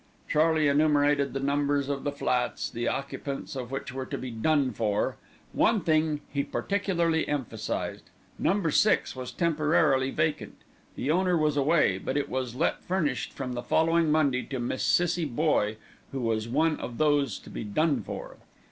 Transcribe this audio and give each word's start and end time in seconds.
Charlie 0.27 0.67
enumerated 0.67 1.31
the 1.33 1.39
numbers 1.39 1.87
of 1.87 2.03
the 2.03 2.11
flats, 2.11 2.71
the 2.71 2.87
occupants 2.87 3.55
of 3.55 3.69
which 3.69 3.93
were 3.93 4.07
to 4.07 4.17
be 4.17 4.31
"done 4.31 4.71
for." 4.71 5.17
One 5.53 5.81
thing 5.81 6.21
he 6.33 6.41
particularly 6.43 7.27
emphasised, 7.27 8.05
Number 8.39 8.71
Six 8.71 9.15
was 9.15 9.31
temporarily 9.31 10.09
vacant. 10.09 10.55
The 10.95 11.11
owner 11.11 11.37
was 11.37 11.55
away; 11.55 11.99
but 11.99 12.17
it 12.17 12.29
was 12.29 12.55
let 12.55 12.81
furnished 12.83 13.33
from 13.33 13.53
the 13.53 13.61
following 13.61 14.11
Monday 14.11 14.41
to 14.41 14.55
a 14.55 14.59
Miss 14.59 14.81
Cissie 14.81 15.23
Boye, 15.25 15.77
who 16.11 16.21
was 16.21 16.47
one 16.47 16.77
of 16.79 16.97
those 16.97 17.37
to 17.37 17.51
be 17.51 17.63
"done 17.63 18.01
for." 18.01 18.37